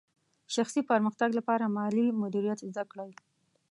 [0.55, 3.11] شخصي پرمختګ لپاره مالي مدیریت زده کړئ.